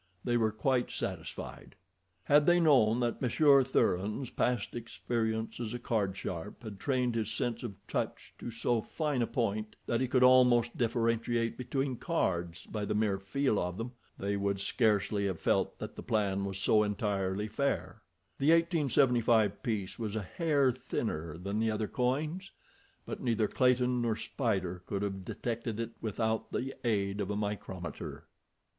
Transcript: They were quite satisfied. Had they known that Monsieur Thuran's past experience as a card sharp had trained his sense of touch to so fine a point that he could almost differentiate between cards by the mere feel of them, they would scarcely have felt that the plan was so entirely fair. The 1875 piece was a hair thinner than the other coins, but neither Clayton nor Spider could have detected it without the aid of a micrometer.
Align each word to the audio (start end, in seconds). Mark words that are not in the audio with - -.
They 0.23 0.35
were 0.35 0.51
quite 0.51 0.89
satisfied. 0.89 1.75
Had 2.23 2.47
they 2.47 2.59
known 2.59 3.01
that 3.01 3.21
Monsieur 3.21 3.61
Thuran's 3.63 4.31
past 4.31 4.73
experience 4.73 5.59
as 5.59 5.75
a 5.75 5.77
card 5.77 6.17
sharp 6.17 6.63
had 6.63 6.79
trained 6.79 7.13
his 7.13 7.29
sense 7.31 7.61
of 7.61 7.77
touch 7.85 8.33
to 8.39 8.49
so 8.49 8.81
fine 8.81 9.21
a 9.21 9.27
point 9.27 9.75
that 9.85 10.01
he 10.01 10.07
could 10.07 10.23
almost 10.23 10.75
differentiate 10.75 11.55
between 11.55 11.97
cards 11.97 12.65
by 12.65 12.83
the 12.83 12.95
mere 12.95 13.19
feel 13.19 13.59
of 13.59 13.77
them, 13.77 13.91
they 14.17 14.35
would 14.35 14.59
scarcely 14.59 15.27
have 15.27 15.39
felt 15.39 15.77
that 15.77 15.95
the 15.95 16.01
plan 16.01 16.45
was 16.45 16.57
so 16.57 16.81
entirely 16.81 17.47
fair. 17.47 18.01
The 18.39 18.49
1875 18.53 19.61
piece 19.61 19.99
was 19.99 20.15
a 20.15 20.23
hair 20.23 20.71
thinner 20.71 21.37
than 21.37 21.59
the 21.59 21.69
other 21.69 21.87
coins, 21.87 22.49
but 23.05 23.21
neither 23.21 23.47
Clayton 23.47 24.01
nor 24.01 24.15
Spider 24.15 24.81
could 24.87 25.03
have 25.03 25.23
detected 25.23 25.79
it 25.79 25.91
without 26.01 26.51
the 26.51 26.73
aid 26.83 27.21
of 27.21 27.29
a 27.29 27.35
micrometer. 27.35 28.25